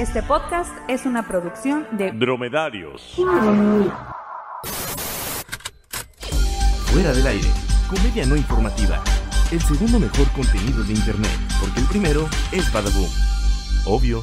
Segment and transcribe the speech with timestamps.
[0.00, 3.16] Este podcast es una producción de Dromedarios.
[6.86, 7.48] Fuera del aire,
[7.86, 9.04] comedia no informativa.
[9.52, 13.10] El segundo mejor contenido de internet, porque el primero es Badaboom.
[13.84, 14.22] Obvio.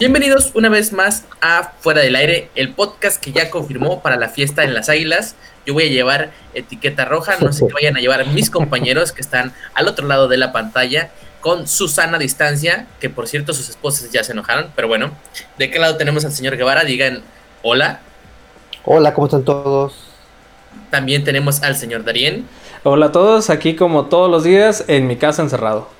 [0.00, 4.30] Bienvenidos una vez más a Fuera del Aire, el podcast que ya confirmó para la
[4.30, 5.34] fiesta en las Águilas.
[5.66, 9.20] Yo voy a llevar etiqueta roja, no sé qué vayan a llevar mis compañeros que
[9.20, 11.10] están al otro lado de la pantalla
[11.42, 15.10] con Susana distancia, que por cierto sus esposas ya se enojaron, pero bueno,
[15.58, 16.84] ¿de qué lado tenemos al señor Guevara?
[16.84, 17.20] Digan
[17.62, 18.00] hola.
[18.86, 19.96] Hola, ¿cómo están todos?
[20.88, 22.46] También tenemos al señor Darien.
[22.84, 25.99] Hola a todos, aquí como todos los días en mi casa encerrado.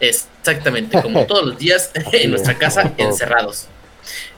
[0.00, 3.66] Exactamente, como todos los días en nuestra casa encerrados.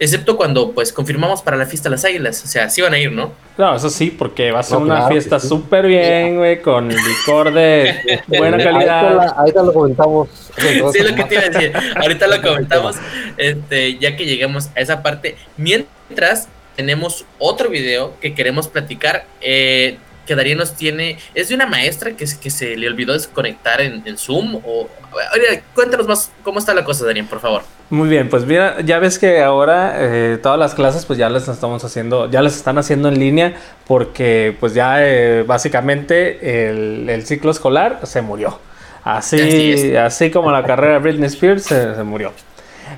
[0.01, 2.43] Excepto cuando pues confirmamos para la fiesta de las águilas.
[2.45, 3.33] O sea, sí van a ir, ¿no?
[3.57, 5.47] No, eso sí, porque va a ser No, una claro fiesta sí.
[5.47, 9.15] súper bien, güey, con licor de buena calidad.
[9.17, 10.29] la- ahorita lo comentamos.
[10.59, 11.73] Sí, lo que te iba a decir.
[11.97, 12.97] Ahorita lo comentamos,
[13.37, 15.37] este, ya que llegamos a esa parte.
[15.57, 19.99] Mientras tenemos otro video que queremos platicar, eh,
[20.37, 24.03] que nos tiene, es de una maestra que, se- que se le olvidó desconectar en,
[24.05, 24.57] en Zoom.
[24.57, 24.89] O,
[25.35, 27.63] oye, cuéntanos más cómo está la cosa, Darío, por favor.
[27.91, 31.49] Muy bien, pues mira, ya ves que ahora eh, todas las clases pues ya las
[31.49, 33.55] estamos haciendo, ya las están haciendo en línea
[33.87, 38.59] porque pues ya eh, básicamente el, el ciclo escolar se murió.
[39.03, 42.33] Así Así, como la carrera de Britney Spears se, se murió.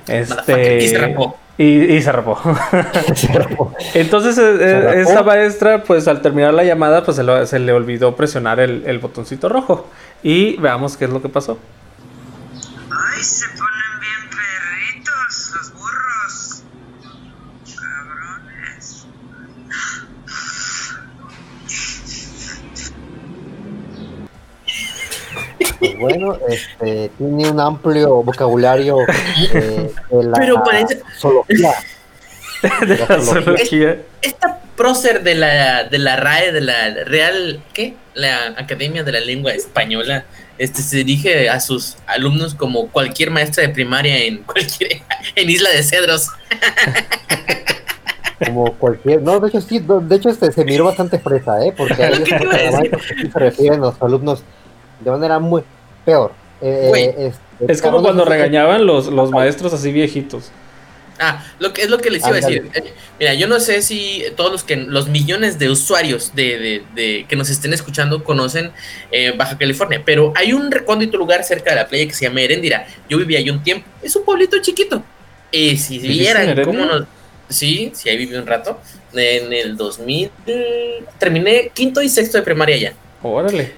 [0.07, 1.15] Motherfucker,
[1.57, 2.39] y se rapó.
[3.11, 3.73] Y, se rapó.
[3.93, 4.93] Entonces, eh, eh, rapó?
[4.99, 8.83] esta maestra, pues al terminar la llamada, pues se, lo- se le olvidó presionar el,
[8.87, 9.87] el botoncito rojo.
[10.23, 11.59] Y veamos qué es lo que pasó.
[12.89, 16.63] Ay, se ponen bien perritos los burros.
[17.75, 19.05] Cabrones.
[25.79, 28.97] Pues bueno, este, tiene un amplio vocabulario
[29.53, 31.73] eh, de la Pero parece- zoología.
[32.87, 33.97] De la zoología.
[34.21, 37.95] Esta prócer de la, de la RAE, de la Real, ¿qué?
[38.13, 40.25] La Academia de la Lengua Española,
[40.57, 45.01] este se dirige a sus alumnos como cualquier maestra de primaria en cualquier
[45.35, 46.29] en Isla de Cedros.
[48.45, 49.21] Como cualquier.
[49.21, 51.73] No, de hecho, sí, de hecho, este, se miró bastante fresa, ¿eh?
[51.77, 52.73] Porque hay Lo que te iba a otros decir.
[52.73, 54.43] maestros que sí se refieren los alumnos
[54.99, 55.63] de manera muy
[56.03, 56.33] peor.
[56.59, 57.39] Eh, Güey, este,
[57.71, 60.51] Es como cuando regañaban los, los maestros así viejitos.
[61.19, 62.69] Ah, lo que es lo que les iba a decir.
[62.73, 66.83] Eh, Mira, yo no sé si todos los que los millones de usuarios de, de-
[66.95, 68.71] de- que nos estén escuchando conocen
[69.11, 72.41] eh, Baja California, pero hay un recóndito lugar cerca de la playa que se llama
[72.41, 72.87] Heréndira.
[73.09, 73.87] Yo viví ahí un tiempo.
[74.01, 75.03] Es un pueblito chiquito.
[75.51, 77.03] Y si ¿Viviste en vieran cómo nos
[77.49, 78.81] Sí, sí, ahí viví un rato.
[79.13, 80.31] En el 2000
[81.19, 82.93] terminé quinto y sexto de primaria ya.
[83.21, 83.73] Órale.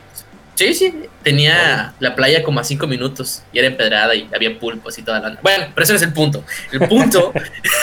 [0.56, 0.94] Sí, sí,
[1.26, 5.20] tenía la playa como a cinco minutos y era empedrada y había pulpos y toda
[5.20, 5.40] la...
[5.42, 6.46] Bueno, pero ese no es el punto.
[6.72, 7.34] El punto,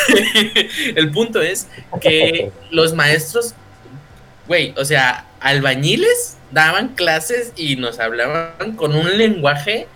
[0.95, 1.67] el punto es
[2.01, 3.55] que los maestros,
[4.47, 9.89] güey, o sea, albañiles daban clases y nos hablaban con un lenguaje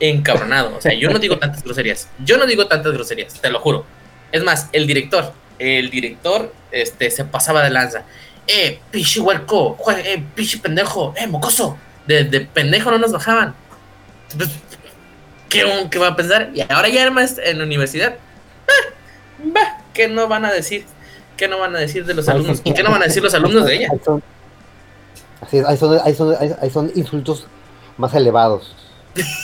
[0.00, 0.74] encabronado.
[0.74, 2.08] O sea, yo no digo tantas groserías.
[2.24, 3.84] Yo no digo tantas groserías, te lo juro.
[4.32, 8.04] Es más, el director, el director, este, se pasaba de lanza.
[8.46, 11.76] Eh, pinche huerco, eh, pinche pendejo, eh, mocoso.
[12.06, 13.54] De, de pendejo no nos bajaban.
[14.36, 14.50] Pues,
[15.48, 16.50] ¿Qué, qué va a pensar?
[16.54, 18.16] Y ahora ya además en la universidad.
[19.56, 20.84] Ah, ¿qué no van a decir?
[21.36, 22.60] ¿Qué no van a decir de los alumnos?
[22.64, 23.88] ¿Y qué no van a decir los alumnos de ella?
[23.92, 24.22] Ahí son,
[25.40, 27.46] así es, ahí son, ahí son, ahí- ahí son insultos
[27.96, 28.74] más elevados.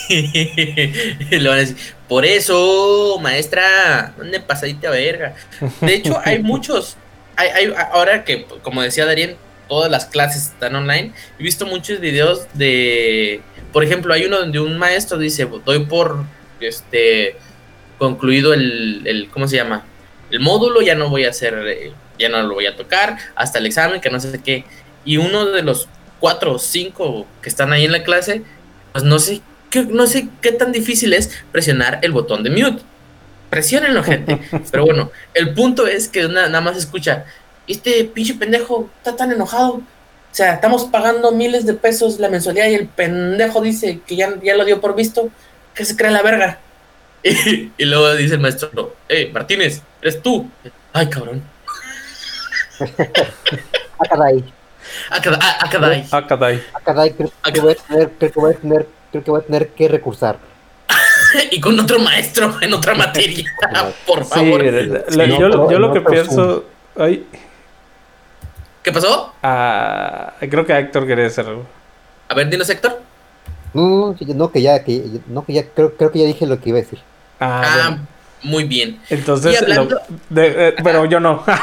[0.08, 1.76] Y le van a decir,
[2.08, 5.34] por eso, maestra, ¿dónde pasadita verga?
[5.80, 6.96] De hecho, hay muchos.
[7.36, 9.36] Hay, hay- ahora que, como decía Darien,
[9.70, 11.12] todas las clases están online.
[11.38, 13.40] He visto muchos videos de.
[13.72, 16.24] Por ejemplo, hay uno donde un maestro dice: Doy por
[16.60, 17.36] este
[17.98, 19.84] concluido el, el- ¿cómo se llama?
[20.30, 23.66] El módulo, ya no voy a hacer, ya no lo voy a tocar, hasta el
[23.66, 24.64] examen, que no sé qué.
[25.04, 25.88] Y uno de los
[26.20, 28.42] cuatro o cinco que están ahí en la clase,
[28.92, 29.40] pues no sé
[29.70, 32.82] qué, no sé qué tan difícil es presionar el botón de mute.
[33.48, 34.38] Presionenlo, gente.
[34.70, 37.24] Pero bueno, el punto es que na- nada más escucha,
[37.66, 39.74] este pinche pendejo está tan enojado.
[39.74, 44.32] O sea, estamos pagando miles de pesos la mensualidad y el pendejo dice que ya,
[44.42, 45.28] ya lo dio por visto,
[45.74, 46.58] que se cree la verga.
[47.22, 50.48] Y, y luego dice el maestro, hey, Martínez, eres tú.
[50.94, 51.42] Ay, cabrón.
[54.08, 54.44] Caray.
[55.10, 55.20] Ah,
[55.60, 56.04] ah, caray.
[56.10, 56.62] Ah, caray.
[56.72, 59.40] Ah, caray, creo que voy a tener, creo que voy a tener, creo que voy
[59.40, 60.38] a tener que recursar.
[61.52, 63.44] Y con otro maestro en otra materia,
[64.06, 64.64] por Sí, favor.
[64.64, 66.64] la- no, yo, lo que pienso.
[66.96, 67.24] Ay,
[68.82, 69.32] ¿Qué pasó?
[69.42, 71.64] ah, creo que Héctor quería decir algo.
[72.28, 73.00] A ver, dinos, Héctor.
[73.74, 73.82] No,
[74.12, 76.60] no, sí, no, que ya, que, no, que ya, creo, creo que ya dije lo
[76.60, 76.98] que iba a decir.
[77.38, 78.06] Ah, Ah, bueno.
[78.42, 79.00] muy bien.
[79.10, 80.00] Entonces, y hablando- lo-
[80.30, 81.44] de- eh, pero yo no.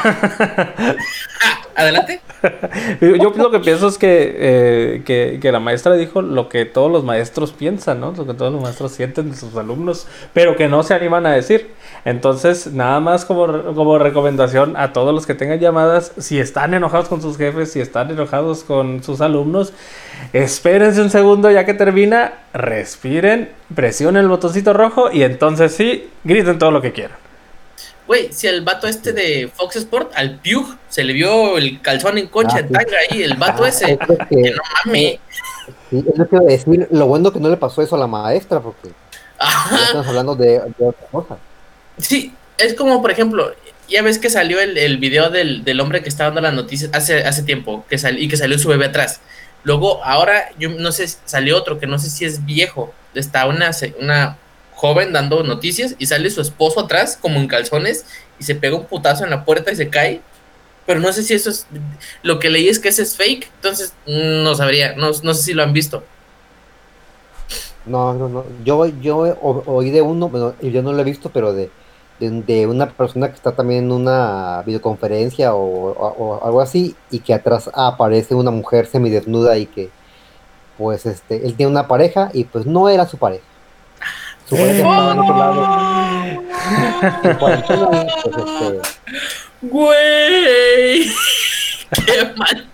[1.78, 2.20] Adelante.
[3.00, 6.90] yo lo que pienso es que, eh, que, que la maestra dijo lo que todos
[6.90, 8.12] los maestros piensan, ¿no?
[8.16, 11.30] Lo que todos los maestros sienten de sus alumnos, pero que no se animan a
[11.30, 11.70] decir.
[12.04, 17.08] Entonces, nada más como, como recomendación a todos los que tengan llamadas, si están enojados
[17.08, 19.72] con sus jefes, si están enojados con sus alumnos,
[20.32, 26.58] espérense un segundo ya que termina, respiren, presionen el botoncito rojo y entonces sí, griten
[26.58, 27.27] todo lo que quieran.
[28.08, 32.18] Güey, si al vato este de Fox Sport, al Pugh, se le vio el calzón
[32.18, 33.92] en concha Ah, en tanga ahí, el vato Ah, ese.
[33.92, 35.18] es lo Que que, no mames.
[35.90, 36.88] sí, es lo que decir.
[36.90, 38.88] Lo bueno que no le pasó eso a la maestra, porque
[39.38, 39.76] Ajá.
[39.84, 41.36] estamos hablando de, de otra cosa.
[41.98, 43.52] Sí, es como, por ejemplo,
[43.88, 46.90] ya ves que salió el, el video del, del hombre que está dando las noticias
[46.94, 49.20] hace, hace tiempo que sal- y que salió su bebé atrás.
[49.64, 52.94] Luego, ahora, yo no sé, salió otro que no sé si es viejo.
[53.14, 53.70] Está una,
[54.00, 54.38] una
[54.78, 58.06] joven dando noticias y sale su esposo atrás, como en calzones,
[58.38, 60.22] y se pega un putazo en la puerta y se cae.
[60.86, 61.68] Pero no sé si eso es.
[62.22, 65.42] Lo que leí es que ese es fake, entonces mm, no sabría, no, no sé
[65.42, 66.08] si lo han visto.
[67.84, 68.46] No, no, no.
[68.64, 71.74] Yo, yo o- oí de uno, bueno, yo no lo he visto, pero de,
[72.18, 77.34] de, de una persona que está también en una videoconferencia o, algo así, y que
[77.34, 79.94] atrás aparece una mujer semidesnuda y que,
[80.76, 83.47] pues, este, él tiene una pareja y pues no era su pareja.
[84.48, 86.42] Su pareja estaba en otro lado.
[87.22, 88.06] En cuarentena, pues,
[88.36, 89.14] este,
[89.62, 91.06] ¡Güey!
[92.06, 92.66] ¡Qué mal!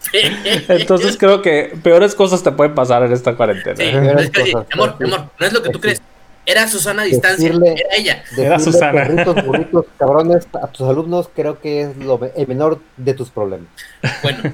[0.68, 3.76] Entonces creo que peores cosas te pueden pasar en esta cuarentena.
[3.76, 5.04] Sí, es que, cosas, amor, sí.
[5.04, 6.00] amor, no es lo que tú crees.
[6.46, 8.24] Era Susana a distancia, Decirle- era ella.
[8.36, 8.92] Era Susana.
[8.92, 13.68] perritos, burritos, cabrones a tus alumnos creo que es lo, el menor de tus problemas.
[14.22, 14.52] Bueno,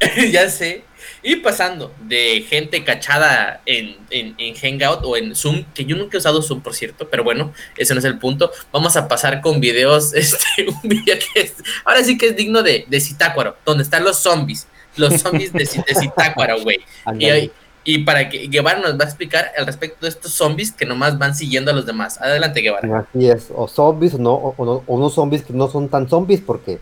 [0.30, 0.84] ya sé.
[1.22, 6.16] Y pasando de gente cachada en, en, en Hangout o en Zoom, que yo nunca
[6.16, 8.50] he usado Zoom, por cierto, pero bueno, ese no es el punto.
[8.72, 11.54] Vamos a pasar con videos, este, un video que es,
[11.84, 14.66] ahora sí que es digno de, de Citácuaro, donde están los zombies,
[14.96, 16.78] los zombies de, de Citácuaro, güey.
[17.82, 21.18] Y, para que Guevara nos va a explicar al respecto de estos zombies que nomás
[21.18, 22.20] van siguiendo a los demás.
[22.20, 23.06] Adelante, Guevara.
[23.10, 25.88] Así es, o zombies o no, o, o no- o unos zombies que no son
[25.88, 26.78] tan zombies, porque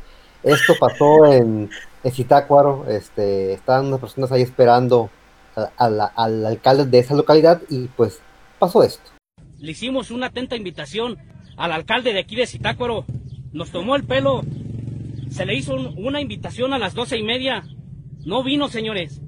[0.53, 1.71] esto pasó en,
[2.05, 5.11] en Zitácuaro, este, estaban unas personas ahí esperando
[5.57, 8.21] a- a la- al alcalde de esa localidad y pues
[8.59, 9.11] pasó esto.
[9.59, 11.19] Le hicimos una atenta invitación
[11.57, 13.05] al alcalde de aquí de Zitácuaro.
[13.53, 14.43] Nos tomó el pelo.
[15.31, 17.65] Se le hizo un- una invitación a las doce y media.
[18.25, 19.21] No vino, señores.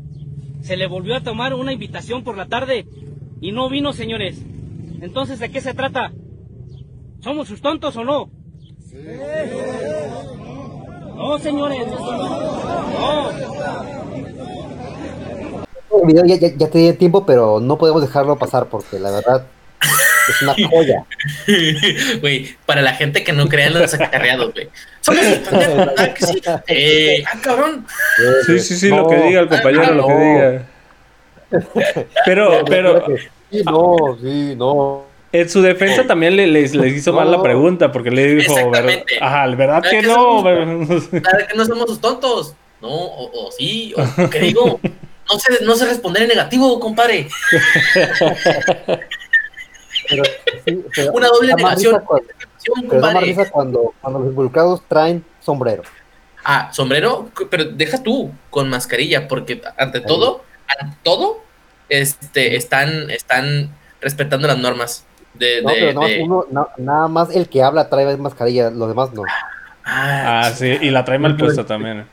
[0.62, 2.86] Se le volvió a tomar una invitación por la tarde
[3.40, 4.40] y no vino, señores.
[5.00, 6.12] Entonces, ¿de qué se trata?
[7.20, 8.30] ¿Somos sus tontos o no?
[11.20, 11.86] No, señores.
[11.86, 13.30] No.
[16.00, 19.44] El video ya, ya, ya tenía tiempo, pero no podemos dejarlo pasar porque la verdad
[20.28, 21.04] es una joya.
[22.20, 24.70] Güey, para la gente que no crea en los acarreados, güey.
[25.02, 26.42] Somos los pendejos, ¿verdad que sí?
[26.68, 27.86] Eh, ah, cabrón.
[28.46, 30.20] Sí, sí, sí, lo No, que diga el compañero, lo que no.
[30.20, 30.66] diga.
[32.24, 33.04] Pero, pero
[33.50, 35.09] Sí, no, sí, no.
[35.32, 39.04] En su defensa también le, les, les hizo mal la pregunta porque le dijo, ver-
[39.20, 40.14] ajá, ¿verdad ¿Verdad que que no?
[40.14, 42.54] somos- Claro que no somos sus tontos.
[42.80, 44.80] No, o, o sí, o ¿qué digo?
[45.32, 47.28] No sé, no sé responder en negativo, compadre.
[50.08, 50.22] Pero,
[50.64, 52.00] sí, pero Una doble negación.
[52.04, 53.26] cuando- Negación, pero da más compadre.
[53.26, 55.82] risa cuando, cuando los involucrados traen sombrero.
[56.44, 60.42] Ah, sombrero, pero deja tú con mascarilla, porque ante todo,
[60.80, 61.42] ante todo,
[61.88, 66.68] este, están, están respetando las normas de, No, de- pero nada más, de- uno, na-
[66.78, 69.22] nada más el que habla trae mascarilla, los demás no.
[69.84, 72.06] Ah, Ah, sí, y la trae mal puesta también.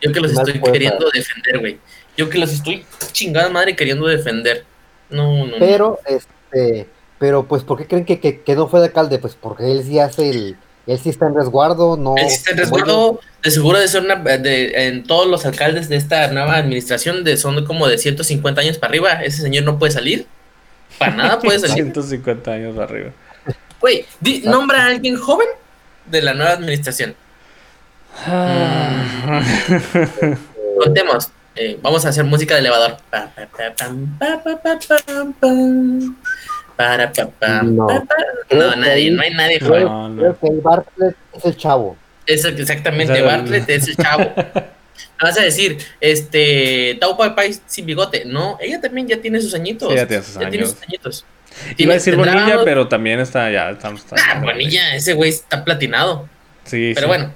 [0.00, 0.72] Yo que los Mal estoy puesta.
[0.72, 1.78] queriendo defender, güey.
[2.16, 4.64] Yo que los estoy chingada madre queriendo defender.
[5.10, 5.52] No, no, no.
[5.58, 9.18] Pero, este, pero pues, ¿por qué creen que, que, que no fue de alcalde?
[9.18, 12.14] Pues porque él sí hace el, él sí está en resguardo, no.
[12.16, 15.88] Él sí está en resguardo, de seguro de ser una, de, en todos los alcaldes
[15.90, 19.78] de esta nueva administración de son como de 150 años para arriba, ese señor no
[19.78, 20.26] puede salir.
[21.00, 21.76] Para nada puede salir.
[21.84, 23.10] 150 años arriba.
[23.80, 25.48] Güey, di- nombra a alguien joven
[26.04, 27.14] de la nueva administración.
[30.84, 31.30] Contemos.
[31.56, 32.96] eh, vamos a hacer música de elevador.
[38.50, 38.76] No.
[38.76, 39.84] nadie, no hay nadie joven.
[39.84, 40.20] No, no.
[40.20, 41.96] creo que el Bartlett es el chavo.
[42.26, 44.30] Es el- exactamente, Bartlett es el chavo.
[45.20, 48.24] Vas a decir, este, Tau Pai Pai sin bigote.
[48.24, 49.90] No, ella también ya tiene sus añitos.
[49.90, 50.70] Sí, ya tiene sus años.
[50.70, 51.24] sus añitos.
[51.76, 53.70] Iba a decir tendrá Bonilla, pero también está ya.
[53.70, 56.28] Estamos, está- Ah, Bonilla, ese güey está platinado.
[56.64, 57.08] Sí, Pero sí.
[57.08, 57.32] bueno,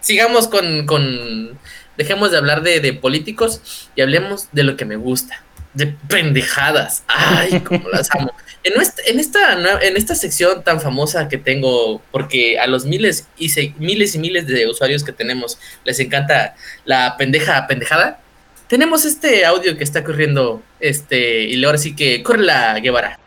[0.00, 1.58] sigamos con, con-
[1.96, 5.42] Dejemos de hablar de, de políticos y hablemos de lo que me gusta.
[5.74, 7.02] de pendejadas.
[7.08, 8.32] Ay, cómo las amo.
[8.64, 8.80] En,
[9.18, 14.14] esta, en esta sección tan famosa que tengo, porque a los miles y, se- miles
[14.14, 18.20] y miles de usuarios que tenemos les encanta la pendeja pendejada,
[18.68, 23.18] tenemos este audio que está corriendo, este, y ahora sí que corre la Guevara.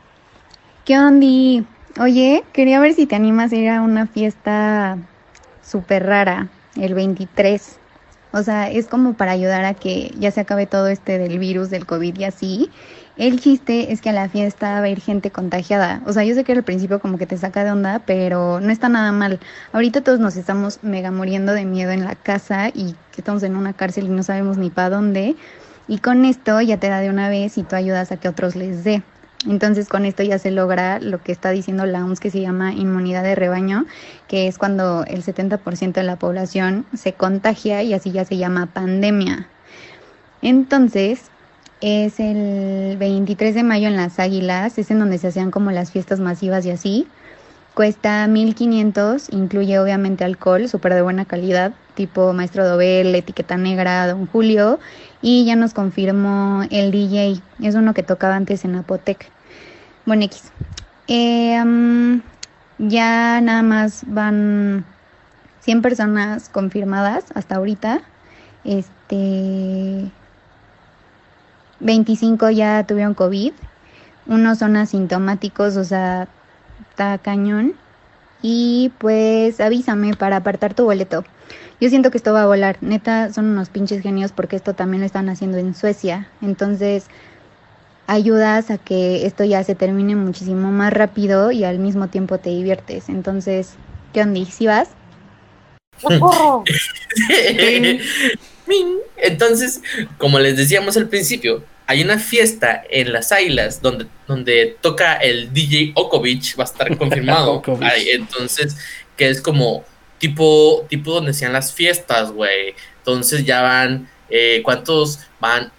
[0.85, 1.65] ¿Qué onda?
[1.99, 4.97] Oye, quería ver si te animas a ir a una fiesta
[5.63, 7.77] súper rara, el 23.
[8.33, 11.69] O sea, es como para ayudar a que ya se acabe todo este del virus,
[11.69, 12.69] del COVID y así.
[13.17, 16.01] El chiste es que a la fiesta va a ir gente contagiada.
[16.05, 18.71] O sea, yo sé que al principio como que te saca de onda, pero no
[18.71, 19.39] está nada mal.
[19.73, 23.57] Ahorita todos nos estamos mega muriendo de miedo en la casa y que estamos en
[23.57, 25.35] una cárcel y no sabemos ni para dónde.
[25.87, 28.55] Y con esto ya te da de una vez y tú ayudas a que otros
[28.55, 29.03] les dé.
[29.47, 32.73] Entonces con esto ya se logra lo que está diciendo la OMS que se llama
[32.73, 33.85] inmunidad de rebaño,
[34.27, 38.67] que es cuando el 70% de la población se contagia y así ya se llama
[38.67, 39.47] pandemia.
[40.43, 41.30] Entonces
[41.81, 45.91] es el 23 de mayo en Las Águilas, es en donde se hacían como las
[45.91, 47.07] fiestas masivas y así.
[47.73, 54.27] Cuesta 1500, incluye obviamente alcohol, súper de buena calidad, tipo Maestro Dobel, Etiqueta Negra, Don
[54.27, 54.79] Julio,
[55.21, 59.29] y ya nos confirmó el DJ, es uno que tocaba antes en Apotec.
[60.05, 60.51] Bueno, X.
[61.07, 62.21] Eh,
[62.77, 64.85] ya nada más van
[65.61, 68.01] 100 personas confirmadas hasta ahorita.
[68.63, 70.11] Este.
[71.81, 73.53] 25 ya tuvieron COVID.
[74.27, 76.27] Unos son asintomáticos, o sea,
[76.89, 77.73] está cañón.
[78.41, 81.23] Y pues avísame para apartar tu boleto.
[81.79, 82.77] Yo siento que esto va a volar.
[82.81, 86.29] Neta, son unos pinches genios porque esto también lo están haciendo en Suecia.
[86.41, 87.05] Entonces,
[88.07, 92.51] ayudas a que esto ya se termine muchísimo más rápido y al mismo tiempo te
[92.51, 93.09] diviertes.
[93.09, 93.73] Entonces,
[94.13, 94.45] ¿qué onda?
[94.45, 94.89] ¿Sí vas?
[99.17, 99.81] Entonces,
[100.17, 105.53] como les decíamos al principio, hay una fiesta en las Islas donde, donde toca el
[105.53, 107.61] DJ Okovic, va a estar confirmado.
[107.81, 108.77] Ay, entonces,
[109.17, 109.83] que es como
[110.17, 112.75] tipo, tipo donde hacían las fiestas, güey.
[112.97, 115.71] Entonces ya van, eh, ¿cuántos van?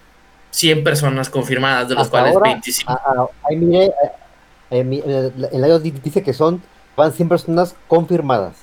[0.51, 2.91] 100 personas confirmadas, de los Hasta cuales ahora, 25.
[2.91, 3.91] ah, ah, ahí mire,
[4.69, 6.61] eh, eh, la iOS dice que son,
[6.95, 8.53] van 100 personas confirmadas.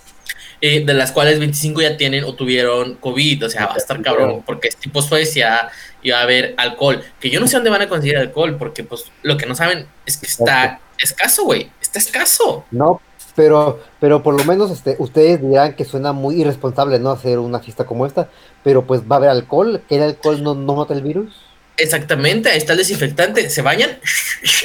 [0.62, 4.00] Eh, de las cuales 25 ya tienen o tuvieron COVID, o sea, va a estar
[4.02, 5.70] cabrón, porque es tipo Suecia
[6.02, 8.84] y va a haber alcohol, que yo no sé dónde van a conseguir alcohol, porque
[8.84, 12.66] pues lo que no saben es que está escaso, güey, está escaso.
[12.70, 13.00] No,
[13.34, 17.60] pero, pero por lo menos este, ustedes dirán que suena muy irresponsable no hacer una
[17.60, 18.28] fiesta como esta,
[18.62, 21.34] pero pues va a haber alcohol, que el alcohol no, no mata el virus.
[21.78, 23.98] Exactamente, ahí está el desinfectante, se bañan,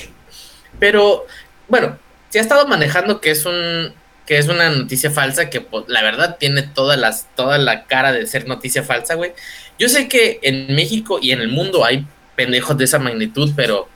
[0.79, 1.25] pero
[1.69, 1.97] bueno,
[2.27, 3.93] se ha estado manejando que es un
[4.25, 8.11] que es una noticia falsa que pues, la verdad tiene todas las toda la cara
[8.11, 9.33] de ser noticia falsa, güey.
[9.77, 12.05] Yo sé que en México y en el mundo hay
[12.35, 13.87] pendejos de esa magnitud, pero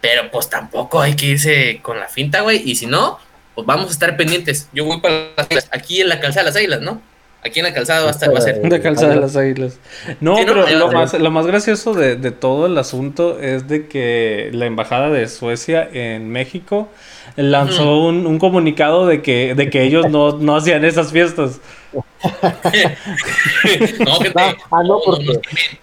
[0.00, 3.18] pero pues tampoco hay que irse con la finta, güey, y si no,
[3.54, 4.68] pues vamos a estar pendientes.
[4.72, 7.02] Yo voy para las aquí en la calzada de las águilas, ¿no?
[7.44, 9.78] Aquí en la calzada va a estar va a ser De calzada de las águilas.
[10.20, 13.68] No, Sí, no, pero lo más, lo más gracioso de, de todo el asunto es
[13.68, 16.88] de que la embajada de Suecia en México
[17.36, 21.60] lanzó un, un comunicado de que, de que ellos no, no hacían esas fiestas.
[21.92, 22.02] no,
[24.20, 25.78] gente, Ah, ah, no, porque- nos quemen.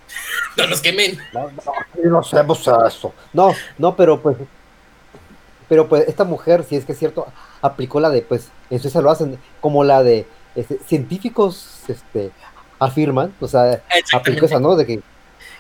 [0.58, 1.18] No nos quemen.
[1.34, 1.52] No,
[2.04, 3.14] no, no eso.
[3.34, 4.38] No, no, pero pues,
[5.68, 7.26] pero pues esta mujer, si es que es cierto,
[7.62, 12.32] aplicó la de, pues, en Suecia lo hacen, como la de este, científicos, este,
[12.80, 13.82] afirman, o sea,
[14.14, 14.76] aplicó esa, ¿no?
[14.76, 15.00] De que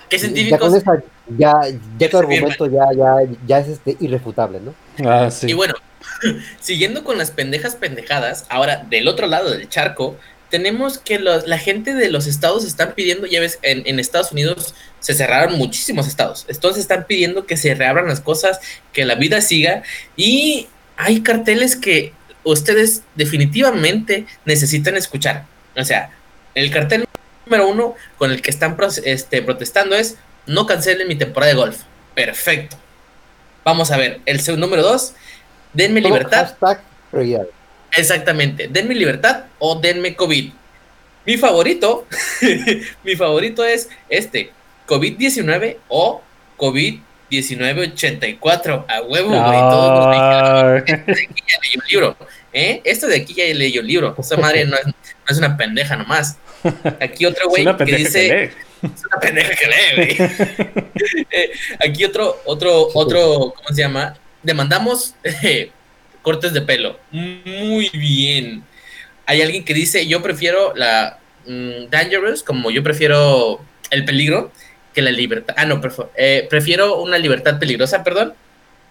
[0.09, 0.59] ¿Qué ya científicos?
[0.59, 1.03] con esa,
[1.37, 1.53] ya,
[1.97, 3.15] ya tu argumento ya, ya,
[3.47, 4.73] ya es este irrefutable, ¿no?
[5.09, 5.47] Ah, sí.
[5.49, 5.73] Y bueno,
[6.59, 10.15] siguiendo con las pendejas pendejadas, ahora del otro lado del charco,
[10.49, 14.31] tenemos que los- la gente de los estados están pidiendo, ya ves, en, en Estados
[14.31, 18.59] Unidos se cerraron muchísimos estados, entonces están pidiendo que se reabran las cosas,
[18.93, 19.83] que la vida siga,
[20.15, 22.13] y hay carteles que
[22.45, 25.45] ustedes definitivamente necesitan escuchar.
[25.75, 26.11] O sea,
[26.53, 27.05] el cartel
[27.45, 30.15] número uno con el que están pro- este, protestando es
[30.47, 31.81] no cancelen mi temporada de golf.
[32.13, 32.77] Perfecto.
[33.65, 35.13] Vamos a ver, el segundo número dos,
[35.73, 36.49] denme libertad.
[36.61, 36.81] Hashtag.
[37.97, 40.51] Exactamente, denme libertad o denme COVID.
[41.25, 42.05] Mi favorito,
[43.03, 44.51] mi favorito es este,
[44.87, 46.21] COVID-19 o
[47.29, 48.85] COVID-1984.
[48.87, 49.59] A huevo, güey.
[49.59, 50.83] Todos los mexicanos.
[50.85, 52.17] Este de aquí ya leyó el libro.
[52.53, 52.81] ¿eh?
[52.83, 54.15] Esto de aquí ya leyó el libro.
[54.17, 54.93] Esa madre no es, no
[55.29, 56.37] es una pendeja nomás.
[56.99, 58.27] Aquí otro güey que dice.
[58.27, 58.65] que.
[58.85, 60.17] Es una pendeja que lee, güey.
[61.31, 61.51] Eh,
[61.85, 64.15] aquí otro, otro, otro, ¿cómo se llama?
[64.41, 65.71] Demandamos eh,
[66.21, 66.99] cortes de pelo.
[67.11, 68.63] Muy bien.
[69.25, 73.59] Hay alguien que dice, yo prefiero la mm, Dangerous, como yo prefiero
[73.91, 74.51] el peligro,
[74.95, 75.53] que la libertad.
[75.57, 78.33] Ah, no, prefiero, eh, prefiero una libertad peligrosa, perdón.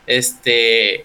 [0.06, 1.04] Este.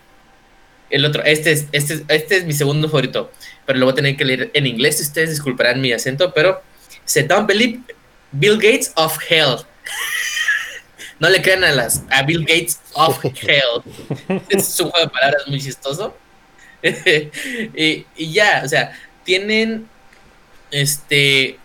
[0.91, 3.32] El otro, este es, este, es- este es mi segundo favorito,
[3.65, 5.00] pero lo voy a tener que leer en inglés.
[5.01, 6.62] Ustedes disculparán mi acento, pero
[7.06, 7.79] se don't believe
[8.32, 9.58] Bill Gates of hell.
[11.20, 13.84] No le crean a las a Bill Gates of hell.
[14.50, 16.15] Es un juego de palabras muy chistoso.
[16.82, 19.88] y, y ya, o sea, tienen
[20.72, 21.58] este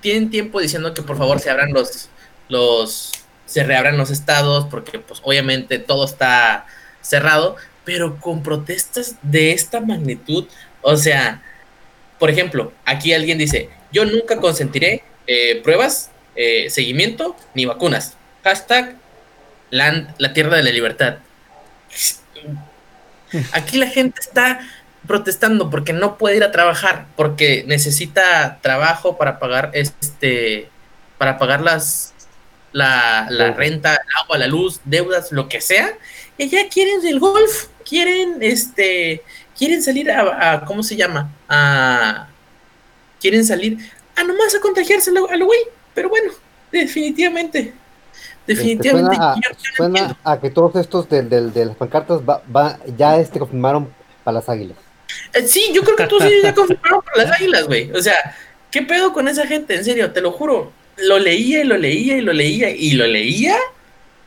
[0.00, 2.08] tienen tiempo diciendo que por favor se abran los
[2.48, 3.12] los
[3.46, 6.66] se reabran los estados porque pues obviamente todo está
[7.00, 10.46] cerrado, pero con protestas de esta magnitud,
[10.82, 11.42] o sea,
[12.18, 18.16] por ejemplo, aquí alguien dice, yo nunca consentiré eh, pruebas, eh, seguimiento ni vacunas.
[18.44, 18.96] Hashtag
[19.70, 21.18] land, la tierra de la libertad.
[23.52, 24.60] Aquí la gente está
[25.06, 30.68] protestando porque no puede ir a trabajar, porque necesita trabajo para pagar este,
[31.18, 32.14] para pagar las
[32.72, 35.90] la, la renta, el agua, la luz, deudas, lo que sea.
[36.36, 39.22] Y allá quieren el golf, quieren este,
[39.56, 41.32] quieren salir a, a- ¿cómo se llama?
[41.48, 42.28] A
[43.20, 43.78] quieren salir
[44.16, 45.60] a nomás a contagiarse a lo, güey.
[45.94, 46.32] Pero bueno,
[46.70, 47.72] definitivamente,
[48.46, 49.16] Este, definitivamente.
[49.76, 53.38] suena, a, suena que todos estos de, de- de las pancartas va, va- ya este
[53.38, 53.92] confirmaron
[54.24, 54.76] para las águilas.
[55.34, 57.90] Eh, Sí, yo creo que tú sí ya confirmaron por las águilas, güey.
[57.92, 58.14] O sea,
[58.70, 59.74] ¿qué pedo con esa gente?
[59.74, 60.72] En serio, te lo juro.
[61.06, 63.56] Lo leía y lo leía y lo leía y lo leía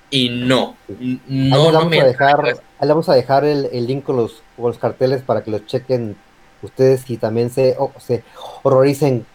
[0.10, 0.78] y no.
[0.88, 4.42] Ahí No, no vamos a dejar, ahí vamos a dejar el, el link con los,
[4.56, 6.16] con los carteles para que los chequen
[6.62, 8.24] ustedes y también se, oh, se
[8.64, 9.26] horroricen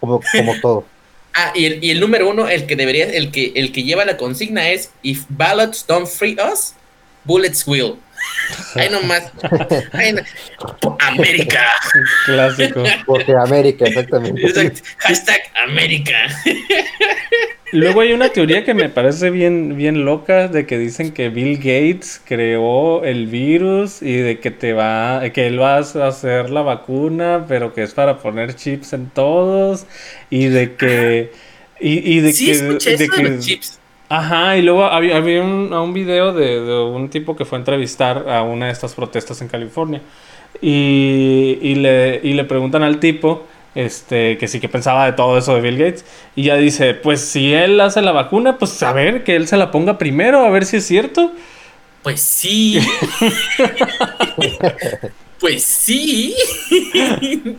[0.00, 0.84] como, como todo.
[1.34, 4.04] Ah, y el, y el número uno, el que debería, el que, el que lleva
[4.04, 6.74] la consigna es If ballots don't free us,
[7.24, 7.96] bullets will.
[8.74, 9.30] Ahí nomás.
[10.82, 11.66] No- América.
[12.26, 12.84] Clásico.
[13.06, 14.40] Porque América, exactamente.
[14.46, 14.80] Exacto.
[14.98, 16.16] Hashtag América.
[17.72, 21.58] Luego hay una teoría que me parece bien, bien loca de que dicen que Bill
[21.58, 26.62] Gates creó el virus y de que te va, que él va a hacer la
[26.62, 29.84] vacuna, pero que es para poner chips en todos
[30.30, 31.30] y de que
[31.78, 33.77] y, y de Sí, que, escuché de eso de que- los chips.
[34.08, 37.60] Ajá, y luego había, había un, un video de, de un tipo que fue a
[37.60, 40.02] entrevistar a una de estas protestas en California.
[40.62, 45.38] Y, y le, y le preguntan al tipo este, que sí que pensaba de todo
[45.38, 46.04] eso de Bill Gates.
[46.34, 49.56] Y ya dice, pues si él hace la vacuna, pues a ver, que él se
[49.56, 51.32] la ponga primero, a ver si es cierto.
[52.02, 52.78] Pues sí.
[55.40, 56.34] pues sí.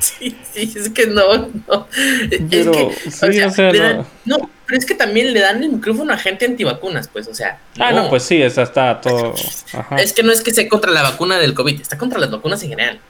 [0.20, 1.86] Sí, sí, es que no, no.
[2.30, 3.84] Es Pero, que, sí, o sea, le no.
[3.84, 7.34] dan- no, pero es que también le dan el micrófono a gente antivacunas, pues, o
[7.34, 7.58] sea.
[7.78, 9.34] Ah, no, pues sí, esa está todo.
[9.74, 9.96] Ajá.
[9.96, 12.62] Es que no es que sea contra la vacuna del COVID, está contra las vacunas
[12.62, 13.00] en general.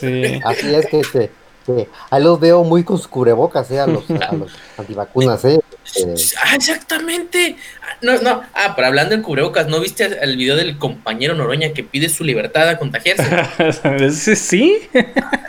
[0.00, 0.40] Sí.
[0.44, 1.30] Así es que, que,
[1.66, 5.60] que ahí los veo muy con sus cubrebocas, eh, a los, a los antivacunas, eh.
[5.96, 7.56] Eh, Ah, exactamente.
[8.02, 8.42] No, no.
[8.54, 12.24] Ah, pero hablando en cubrebocas, ¿no viste el video del compañero Noroña que pide su
[12.24, 13.24] libertad a contagiarse?
[14.10, 14.88] Sí, sí.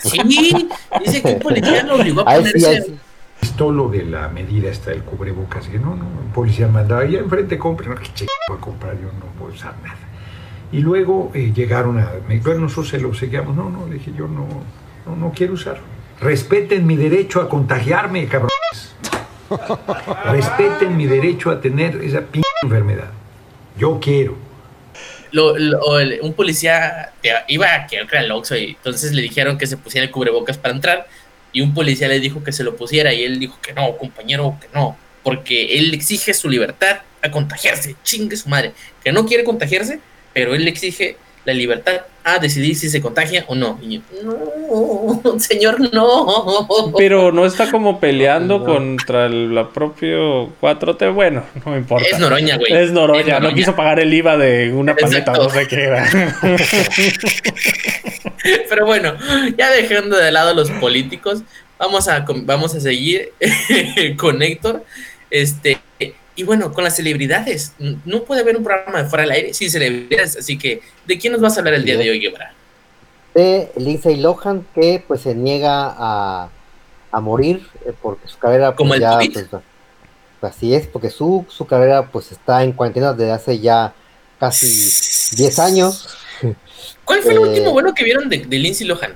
[0.04, 0.68] Sí,
[1.06, 2.82] dice que un policía lo obligó a sí, ponerse.
[2.84, 2.96] sí.
[3.42, 5.68] Esto lo de la medida está el cubrebocas.
[5.68, 7.88] Que no, no, el policía mandaba allá enfrente compre.
[7.88, 9.98] No, que che, voy a comprar, yo no voy a usar nada.
[10.72, 12.12] Y luego eh, llegaron a.
[12.28, 13.56] Me, bueno, nosotros se lo seguíamos.
[13.56, 14.48] No, no, le dije yo no,
[15.06, 15.80] no, no quiero usar.
[16.20, 18.54] Respeten mi derecho a contagiarme, cabrones.
[20.26, 23.10] Respeten mi derecho a tener esa p enfermedad.
[23.78, 24.38] Yo quiero.
[25.32, 25.54] Lo-
[26.22, 27.14] un policía
[27.48, 30.58] iba a que era el Oxxo y entonces le dijeron que se pusiera el cubrebocas
[30.58, 31.08] para entrar
[31.54, 34.58] y un policía le dijo que se lo pusiera y él dijo que no, compañero,
[34.62, 39.44] que no, porque él exige su libertad a contagiarse, chingue su madre, que no quiere
[39.44, 40.00] contagiarse,
[40.34, 43.80] pero él le exige la libertad a decidir si se contagia o no.
[43.82, 46.68] Y yo, no, señor, no.
[46.98, 48.66] Pero no está como peleando No.
[48.66, 51.14] contra el la propio 4T.
[51.14, 52.08] Bueno, no me importa.
[52.12, 52.74] Es Noroña, güey.
[52.74, 56.08] Es Noroña, Es no quiso pagar el IVA de una paleta, no sé qué era.
[58.70, 59.14] Pero bueno,
[59.58, 61.42] ya dejando de lado los políticos,
[61.78, 63.32] vamos a, vamos a seguir
[64.18, 64.84] con Héctor.
[65.30, 65.80] Este,
[66.42, 67.74] y bueno, con las celebridades.
[68.04, 70.38] No puede haber un programa de fuera del aire sin celebridades.
[70.38, 72.54] Así que, ¿de quién nos vas a hablar el día de hoy, Guevara?
[73.34, 76.50] de Lindsay Lohan que pues se niega a,
[77.12, 79.18] a morir eh, porque su carrera Como pues, el ya
[80.42, 83.94] pues, así es porque su, su carrera pues está en cuarentena desde hace ya
[84.38, 84.68] casi
[85.38, 86.10] 10 años
[87.06, 89.14] ¿Cuál fue el Eh, último bueno que vieron de, de Lindsay Lohan?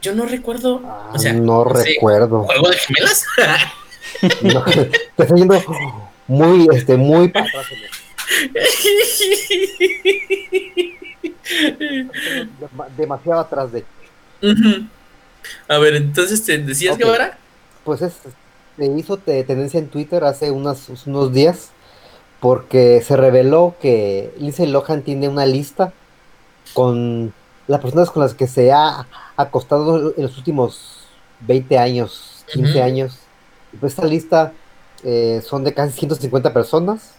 [0.00, 0.80] Yo no recuerdo.
[0.86, 3.24] Ah, O sea, no sé, recuerdo ¿Juego de gemelas?
[4.42, 4.64] No,
[5.18, 5.62] estoy yendo
[6.30, 7.66] muy este muy para atrás,
[12.60, 13.84] Dem- demasiado atrás de
[14.42, 14.86] Ujú.
[15.68, 17.00] A ver, entonces te decías, Ok.
[17.00, 17.38] Guevara.
[17.84, 18.14] pues es
[18.78, 21.70] se hizo te- tendencia en Twitter hace unos, unos días
[22.40, 25.92] porque se reveló que Lindsay Lohan tiene una lista
[26.72, 27.34] con
[27.68, 31.00] las personas con las que se ha acostado en los últimos
[31.40, 32.82] 20 años, 15 Ujú.
[32.82, 33.18] años.
[33.72, 34.52] Y pues esta lista
[35.04, 37.14] eh, son de casi 150 personas.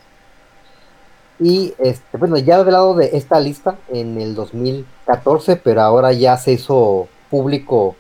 [1.40, 6.38] Y este, bueno, ya he hablado de esta lista en el 2014, pero ahora ya
[6.38, 7.96] se hizo público,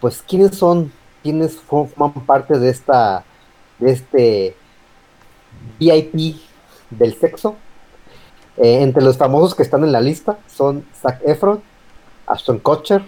[0.00, 0.90] pues quiénes son,
[1.22, 3.24] quiénes forman parte de esta,
[3.78, 4.56] de este
[5.78, 6.36] VIP
[6.90, 7.56] del sexo.
[8.56, 11.62] Eh, entre los famosos que están en la lista son Zac Efron,
[12.26, 13.04] Ashton Kutcher,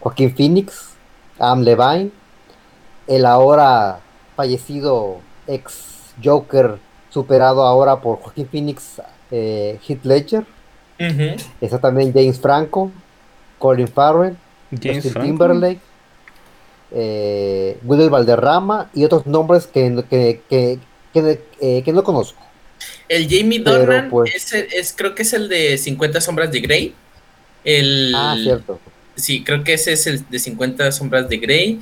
[0.00, 0.94] Joaquín Phoenix,
[1.38, 2.10] Adam Levine,
[3.06, 4.00] el ahora
[4.36, 6.78] fallecido ex Joker
[7.10, 9.00] superado ahora por Joaquín Phoenix,
[9.30, 10.44] eh, Heath Ledger,
[11.00, 11.36] Ujú.
[11.60, 12.90] está también James Franco,
[13.58, 14.36] Colin Farrell,
[14.70, 15.26] James Justin Franco.
[15.26, 15.80] Timberlake,
[16.92, 20.78] eh, Valderrama y otros nombres que, que, que,
[21.12, 22.40] que, eh, que no conozco.
[23.08, 26.94] El Jamie Pero, Dornan pues- es, creo que es el de 50 sombras de Grey.
[27.64, 28.80] El, Ah, cierto.
[29.14, 31.80] Sí, creo que ese es el de 50 sombras de Grey.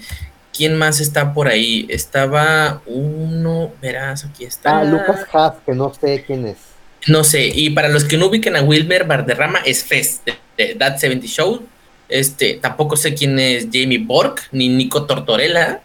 [0.60, 1.86] ¿Quién más está por ahí?
[1.88, 4.80] Estaba uno, verás, aquí está.
[4.80, 6.58] Ah, Lucas Haas, que no sé quién es.
[7.06, 10.74] No sé, y para los que no ubiquen a Wilmer Valderrama, es Fez, de, de
[10.74, 11.62] That 70 Show.
[12.10, 15.80] Este, tampoco sé quién es Jamie Bork, ni Nico Tortorella.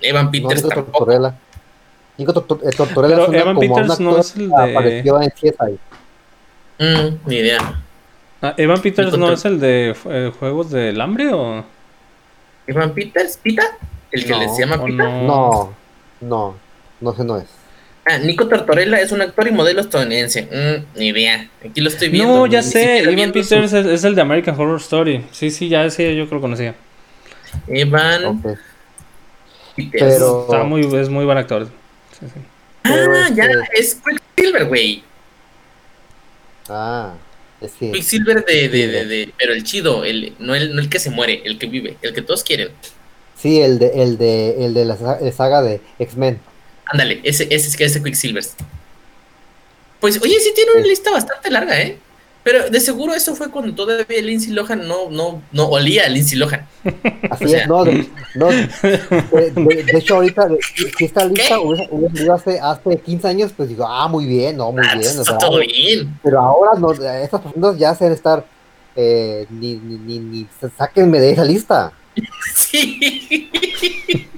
[0.00, 0.98] Evan No, Peters Nico tampoco.
[1.04, 1.34] Tortorella.
[2.16, 5.78] Nico Tortor- eh, Tortorella Pero Evan como Peters no es el de- apareció en CSI.
[6.78, 7.82] Mm, ni idea.
[8.40, 11.62] Ah, Evan Peters Nico no Tor- es el de eh, Juegos del Hambre o.
[12.72, 13.36] ¿Evan Peters?
[13.36, 13.62] ¿Pita?
[14.10, 15.04] ¿El que No, les llama Pita?
[15.04, 15.22] no?
[15.26, 15.74] No,
[16.20, 16.54] no,
[17.00, 17.46] no sé, no es.
[18.04, 20.42] Ah, Nico Tortorella es un actor y modelo estadounidense.
[20.50, 21.48] Mm, ni idea.
[21.64, 22.34] Aquí lo estoy viendo.
[22.34, 25.24] No, ya ni sé, Evan su- Peters es, es el de American Horror Story.
[25.30, 26.74] Sí, sí, ya sé, yo creo que lo conocía.
[27.68, 28.42] Evan.
[29.76, 30.14] Peters.
[30.14, 31.66] Pero- Está muy, es muy buen actor.
[32.18, 32.40] Sí, sí.
[32.82, 34.00] pero Ah, ya, este- es
[34.36, 35.04] Quicksilver, güey.
[36.68, 37.12] Ah,
[37.70, 37.92] que.
[37.92, 41.10] Quicksilver de, de, de, de- Pero el chido, el, no, el, no el que se
[41.10, 42.68] muere, el que vive, el que todos quieren.
[43.38, 46.38] Sí, el de, el de, el de la sa- saga de X-Men.
[46.86, 48.44] Ándale, ese, ese es que ese Quicksilver.
[50.00, 50.88] Pues, oye, sí tiene una Sí.
[50.88, 51.96] lista bastante larga, ¿eh?
[52.44, 56.36] Pero de seguro eso fue cuando todavía Lindsay Lohan no, no, no olía a Lindsay
[56.38, 56.66] Lohan.
[57.30, 60.48] Así O sea- es, no, de, no, de, de- de hecho ahorita,
[60.98, 64.56] si esta lista hubiese, hubiese salido hace, hace 15 años, pues digo, ah, muy bien,
[64.56, 65.06] no, muy Ah, bien.
[65.06, 66.18] o está sea, todo bien.
[66.22, 68.44] Pero ahora no, estas personas ya se deben estar,
[68.96, 71.92] eh, ni, ni, ni, ni, sáquenme de esa lista.
[72.54, 73.50] Sí.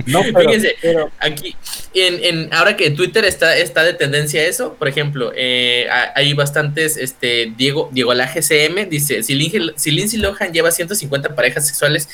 [0.06, 1.56] No, pero, Fíjense, pero Aquí,
[1.94, 6.32] en, en, ahora que Twitter está, está de tendencia eso, por ejemplo, eh, ha- hay
[6.34, 12.08] bastantes, este, Diego, Diego la GCM dice, si Lindsay Lohan lleva 150 parejas sexuales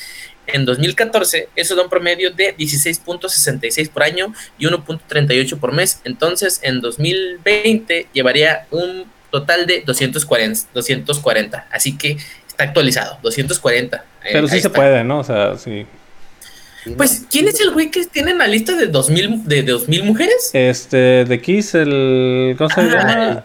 [0.47, 6.61] en 2014, eso da un promedio de 16.66 por año y 1.38 por mes, entonces
[6.63, 12.17] en 2020 llevaría un total de 240, 240, así que
[12.49, 14.05] está actualizado, 240.
[14.25, 14.73] Eh, Pero sí se está.
[14.73, 15.21] puede, ¿no?
[15.21, 15.87] O sea, sí.
[16.97, 20.51] Pues, ¿quién es el güey que tiene en la lista de 2000, de 2000 mujeres?
[20.55, 22.55] Este, de Kiss, el.
[22.57, 23.45] ¿Cómo se Ah, llama?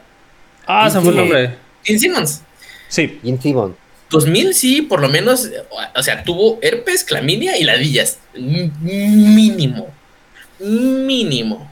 [0.65, 1.21] Ah, se me fue el sí.
[1.21, 1.55] nombre.
[1.83, 2.41] Gene Simmons.
[2.87, 3.19] Sí.
[3.23, 3.75] Gene Simmons.
[4.09, 5.49] 2000 sí, por lo menos,
[5.95, 8.19] o sea, tuvo herpes, clamidia y ladillas.
[8.35, 9.89] M- Mínimo.
[10.59, 11.69] Mínimo.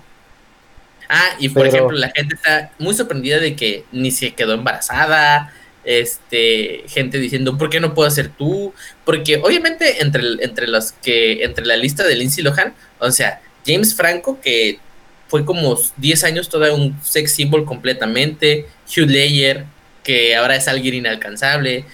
[1.07, 4.53] Ah, y por Pero- ejemplo, la gente está muy sorprendida de que ni se quedó
[4.53, 5.53] embarazada.
[5.85, 8.73] Este, gente diciendo, ¿por qué no puedo ser tú?
[9.05, 13.95] Porque obviamente entre, entre los que, entre la lista de Lindsay Lohan, o sea, James
[13.95, 14.79] Franco, que
[15.27, 19.65] fue como 10 años toda un sex symbol completamente, Hugh Ledger,
[20.03, 21.85] que ahora es alguien inalcanzable,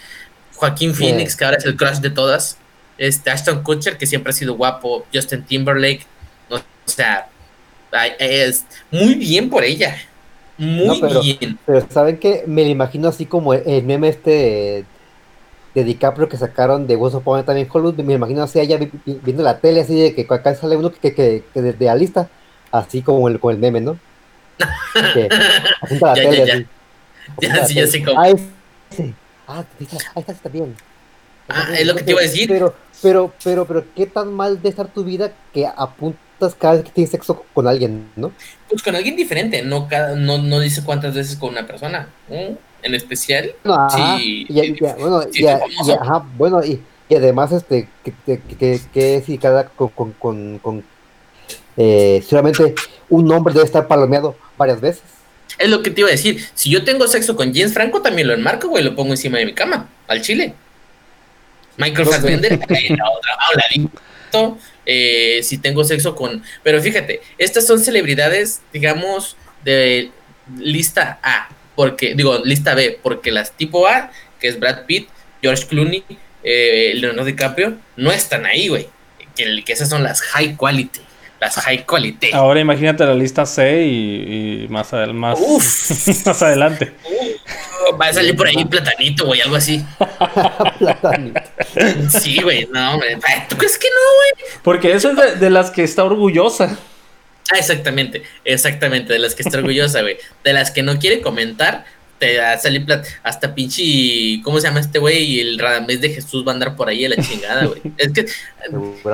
[0.55, 0.93] Joaquín.
[0.93, 2.57] Phoenix, que ahora es el crush de todas,
[2.97, 6.05] este Ashton Kutcher, que siempre ha sido guapo, Justin Timberlake,
[6.49, 7.29] o sea,
[8.19, 9.97] es muy bien por ella,
[10.59, 11.57] muy No, pero- bien.
[11.65, 12.43] Pero ¿saben qué?
[12.45, 14.85] Me lo imagino así como el, el meme este
[15.75, 17.95] de DiCaprio que sacaron de Once Upon a Time in Hollywood.
[17.95, 20.91] Me imagino así ella vi- vi- viendo la tele, así de que acá sale uno
[20.91, 22.29] que, que, que de, de la lista,
[22.71, 23.97] así como el, con el meme, ¿no?
[25.13, 25.29] Que
[25.81, 26.45] apunta la Ya, ya, tele.
[26.47, 26.53] ya.
[26.53, 26.65] así.
[27.41, 27.91] Ya, Apunta a la sí, ya tele.
[27.91, 28.19] sé cómo.
[28.19, 29.13] Ah, ese.
[29.47, 29.87] Ah, ahí
[30.21, 30.75] está, está bien.
[31.47, 32.47] Ah, es lo que te iba a decir.
[32.49, 36.19] Pero, pero, pero, pero, ¿qué tan mal de estar tu vida que apuntas
[36.59, 38.31] cada vez que tienes sexo con alguien, ¿no?
[38.69, 42.07] Pues con alguien diferente, no, cada, no, no dice cuántas veces con una persona.
[42.29, 42.55] ¿eh?
[42.81, 48.39] En especial, No, Sí, y- bueno, sí, ajá, bueno, y, y además, este, que, que,
[48.57, 50.83] que, que si cada, con, con, con, con,
[51.75, 52.75] eh, seguramente
[53.09, 55.03] un hombre debe estar palomeado varias veces.
[55.57, 56.45] es lo que te iba a decir.
[56.53, 59.45] Si yo tengo sexo con James Franco, también lo enmarco, güey, lo pongo encima de
[59.45, 60.53] mi cama, al chile.
[61.77, 64.01] Michael Fassbender, en la otra, a un ladito.
[64.85, 66.43] Eh, si tengo sexo con...
[66.63, 70.11] Pero fíjate, estas son celebridades, digamos, de
[70.57, 75.07] lista A, porque, digo, lista B, porque las tipo A, que es Brad Pitt,
[75.41, 76.03] George Clooney,
[76.43, 78.87] eh, Leonardo DiCaprio, no están ahí, güey.
[79.35, 80.99] Que, que esas son las high quality.
[81.39, 82.31] Las high quality.
[82.33, 86.07] Ahora imagínate la lista C y, y más, adel- más, Uf.
[86.25, 86.91] más adelante.
[87.05, 87.29] Uh,
[87.97, 89.83] va a salir por ahí platanito, güey, algo así.
[90.79, 91.41] Platanito.
[92.09, 93.17] Sí, güey, no, hombre.
[93.47, 94.51] ¿Tú crees que no, güey?
[94.63, 96.77] Porque eso es de, de las que está orgullosa.
[97.51, 100.17] Ah, exactamente, exactamente, de las que está orgullosa, güey.
[100.43, 101.85] De las que no quiere comentar,
[102.19, 102.85] te va a salir
[103.23, 105.23] hasta pinche, ¿cómo se llama este güey?
[105.23, 107.81] Y el Radamés de Jesús va a andar por ahí a la chingada, güey.
[107.97, 108.25] Es que,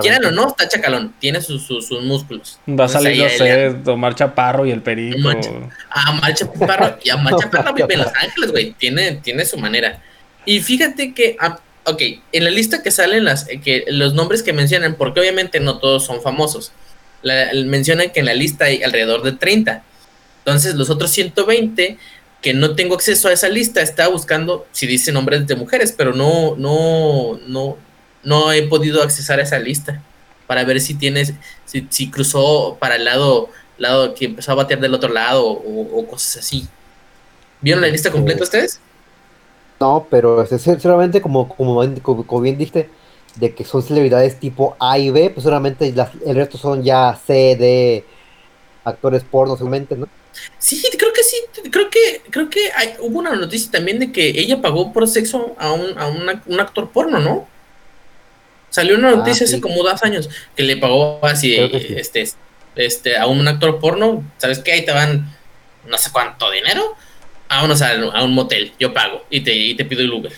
[0.01, 2.59] quieran o no, está chacalón, tiene sus, sus, sus músculos.
[2.67, 5.17] Va a salir, no sé, Omar Chaparro y el Perico.
[5.19, 5.37] Omar
[5.91, 8.73] A Marcha Chaparro, y a Marcha Chaparro vive en Los Ángeles, güey.
[8.73, 10.01] Tiene, tiene su manera.
[10.45, 14.51] Y fíjate que, ah, ok, en la lista que salen las, que los nombres que
[14.51, 16.71] mencionan, porque obviamente no todos son famosos,
[17.21, 19.83] la- mencionan que en la lista hay alrededor de 30.
[20.39, 21.97] Entonces, los otros 120
[22.45, 26.13] que no tengo acceso a esa lista, estaba buscando si dice nombres de mujeres, pero
[26.13, 27.77] no, no, no,
[28.23, 30.03] no he podido accesar a esa lista
[30.47, 31.33] para ver si tienes,
[31.65, 35.99] si, si cruzó para el lado, lado que empezó a batear del otro lado o,
[36.01, 36.69] o cosas así.
[37.61, 38.81] ¿Vieron la lista completa ustedes?
[39.79, 42.89] No, pero este, sinceramente, como, como, como, como bien dijiste,
[43.35, 47.13] de que son celebridades tipo A y B, pues solamente las- el resto son ya
[47.15, 48.05] C, D,
[48.83, 50.07] actores porno, seguramente, ¿no?
[50.59, 51.37] Sí, creo que sí,
[51.71, 55.55] creo que, creo que hay- hubo una noticia también de que ella pagó por sexo
[55.59, 57.47] a un, a una- un actor porno, ¿no?
[58.69, 61.93] Salió una Ah, noticia hace como dos años que le pagó así, sí.
[61.95, 62.27] este,
[62.75, 64.73] este, a un actor porno, ¿sabes qué?
[64.73, 65.33] Ahí te van
[65.85, 66.95] no sé cuánto dinero,
[67.47, 70.33] vámonos a, a un motel, yo pago y te, y te pido el Uber.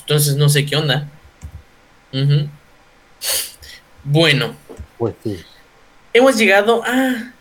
[0.00, 1.08] Entonces no sé qué onda.
[4.04, 4.54] Bueno,
[4.98, 5.42] Pues sí.
[6.12, 7.32] hemos llegado a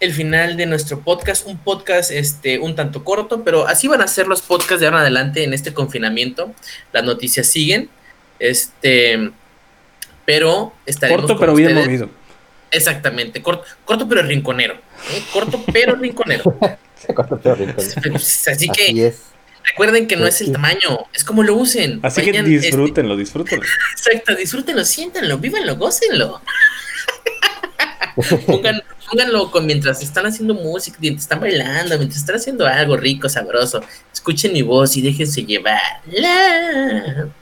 [0.00, 4.08] el final de nuestro podcast, un podcast este un tanto corto, pero así van a
[4.08, 6.54] ser los podcasts de ahora en adelante en este confinamiento.
[6.92, 7.88] Las noticias siguen.
[8.38, 9.30] Este
[10.24, 11.86] pero estaremos Corto con pero bien ustedes.
[11.86, 12.10] movido.
[12.70, 14.74] Exactamente, corto, corto pero rinconero.
[14.74, 15.22] ¿eh?
[15.32, 16.58] Corto pero rinconero.
[17.06, 17.96] Se corta peor, entonces.
[18.48, 19.22] Así Así que es.
[19.64, 22.00] recuerden que no es el tamaño, es como lo usen.
[22.02, 23.64] Así que Vayan, este, disfrútenlo, disfrútenlo.
[23.96, 26.40] Exacto, disfrútenlo, siéntanlo, vívanlo, gócenlo.
[28.46, 33.28] Pongan, pónganlo con, mientras están haciendo música, mientras están bailando, mientras están haciendo algo rico,
[33.28, 33.82] sabroso.
[34.12, 35.80] Escuchen mi voz y déjense llevar.
[36.06, 37.28] La.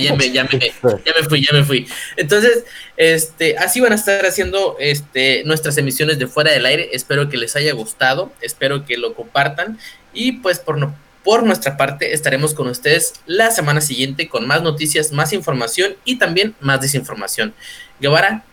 [0.00, 1.86] Ya, me, ya, me, ya me fui, ya me fui.
[2.16, 2.64] Entonces,
[2.96, 6.90] este, así van a estar haciendo este, nuestras emisiones de fuera del aire.
[6.92, 9.78] Espero que les haya gustado, espero que lo compartan.
[10.14, 14.62] Y pues por, no, por nuestra parte estaremos con ustedes la semana siguiente con más
[14.62, 17.52] noticias, más información y también más desinformación.
[18.00, 18.44] Guevara,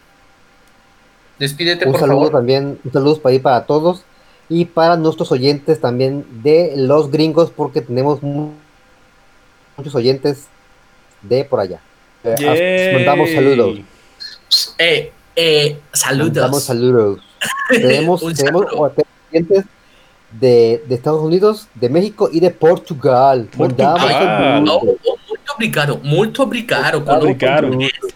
[1.40, 2.32] despídete Un por saludo favor.
[2.34, 4.04] también, un saludo para ahí para todos
[4.50, 8.52] y para nuestros oyentes también de los gringos, porque tenemos mu-
[9.76, 10.48] muchos oyentes
[11.22, 11.80] de por allá.
[12.24, 13.80] Eh, mandamos saludos.
[14.78, 16.34] Eh, eh, saludos.
[16.36, 17.20] Mandamos saludos.
[17.70, 19.66] tenemos, tenemos oyentes
[20.40, 23.48] de, de Estados Unidos, de México y de Portugal.
[23.58, 24.66] Mandamos Portugal.
[24.66, 24.98] saludos.
[25.06, 26.98] Oh, oh, muito obrigado, muito obrigado.
[27.00, 28.08] Obrigado, Obrigado.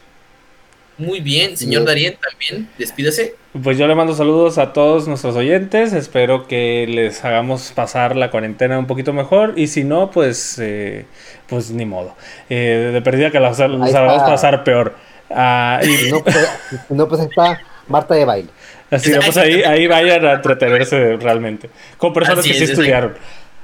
[1.02, 1.86] Muy bien, señor.
[1.86, 3.36] Darien también, despídase.
[3.64, 5.94] Pues yo le mando saludos a todos nuestros oyentes.
[5.94, 9.54] Espero que les hagamos pasar la cuarentena un poquito mejor.
[9.58, 11.06] Y si no, pues, eh,
[11.48, 12.16] pues ni modo.
[12.50, 14.96] Eh, de perdida que Ahí hagamos pasar peor.
[15.30, 16.50] Ah, y Si no, pues,
[16.88, 18.50] si no, pues está Marta de baile.
[18.90, 21.70] así no, pues ahí, ahí vayan a entretenerse realmente.
[21.98, 22.78] Con personas Así que sí es, es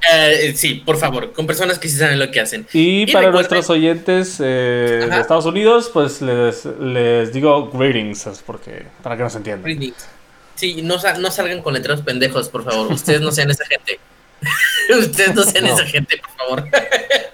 [0.02, 0.50] estudiaron.
[0.50, 2.68] Eh, sí, por favor, con personas que sí saben lo que hacen.
[2.74, 5.20] Y, Y para recuerden- nuestros oyentes eh, de.
[5.20, 9.64] Estados Unidos, pues les, les digo greetings, porque, para que nos entiendan.
[9.64, 10.08] Greetings.
[10.56, 12.92] Sí, no, sal- no salgan con letreros pendejos, por favor.
[12.92, 14.00] Ustedes no sean esa gente.
[15.00, 15.74] Ustedes no sean No.
[15.76, 16.72] esa gente, por favor.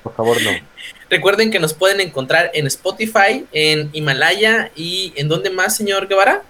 [0.03, 0.51] Por favor, no.
[1.09, 6.41] Recuerden que nos pueden encontrar en Spotify, en Himalaya y en dónde más, señor Guevara.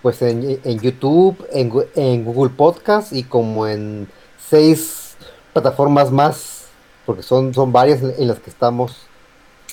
[0.00, 4.06] Pues en, en YouTube, en, en Google Podcast y como en
[4.48, 5.01] seis
[5.52, 6.66] plataformas más,
[7.06, 8.96] porque son, son varias en, en las que estamos,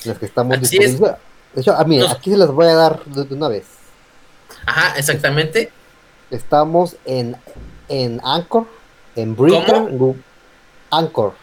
[0.04, 0.90] en las que estamos Así es.
[0.92, 1.18] disponibles.
[1.54, 3.64] De hecho, ah, mira, Nos- aquí se las voy a dar de, de una vez.
[4.66, 5.70] Ajá, exactamente.
[6.30, 7.36] Estamos en,
[7.88, 8.66] en Anchor,
[9.16, 9.88] en Breaker,
[10.90, 11.34] Anchor.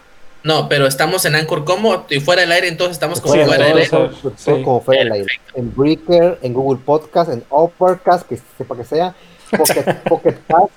[0.43, 3.65] No, pero estamos en Anchor como y fuera del aire, entonces estamos como Sí, fuera
[3.65, 3.89] del aire.
[4.38, 4.52] sí.
[4.63, 5.28] como fuera del aire.
[5.56, 9.13] En Breaker, en Google Podcast, en Overcast, que sepa que sea,
[9.52, 10.69] Pocket, Pocket Cast,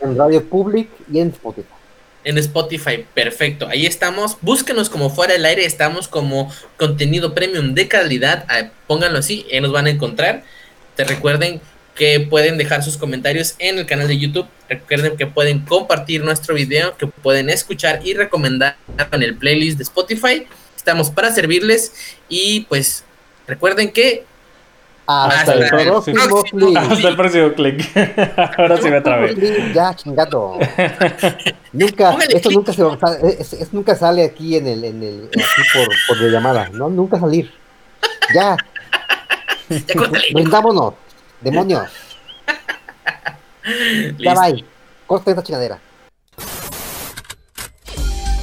[0.00, 1.68] en Radio Public y en Spotify.
[2.22, 3.66] En Spotify, perfecto.
[3.66, 4.36] Ahí estamos.
[4.42, 5.64] Búsquenos como fuera del aire.
[5.64, 8.44] Estamos como contenido premium de calidad.
[8.48, 10.44] ah, Pónganlo así, ahí nos van a encontrar.
[10.96, 11.60] Te recuerden
[11.94, 14.46] que pueden dejar sus comentarios en el canal de YouTube.
[14.68, 18.76] Recuerden que pueden compartir nuestro video, que pueden escuchar y recomendar
[19.12, 20.46] en el playlist de Spotify.
[20.76, 21.92] Estamos para servirles
[22.28, 23.04] y pues
[23.46, 24.24] recuerden que
[25.10, 26.76] Hasta, Hasta el próximo próximo clip.
[26.78, 27.96] Hasta el próximo click.
[28.58, 29.72] Ahora sí me trabé.
[29.74, 30.58] Ya, chingado.
[31.72, 32.58] nunca, Póngale esto clic.
[32.58, 35.88] nunca se va a es, es- nunca sale aquí en el, en el, aquí por,
[36.18, 37.52] por llamada, no, nunca salir.
[38.34, 38.56] Ya,
[40.32, 40.94] brindámonos,
[41.40, 41.88] demonios,
[44.18, 44.64] ya bye,
[45.06, 45.78] corta esta chingadera.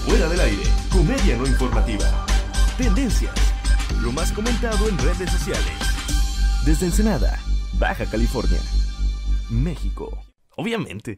[0.05, 2.25] Fuera del aire, comedia no informativa.
[2.77, 3.33] Tendencias,
[4.01, 5.86] lo más comentado en redes sociales.
[6.67, 7.39] Desde Ensenada,
[7.79, 8.59] Baja California,
[9.49, 10.11] México.
[10.57, 11.17] Obviamente.